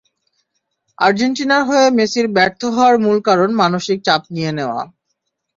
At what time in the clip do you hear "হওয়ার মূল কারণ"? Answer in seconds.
2.75-3.49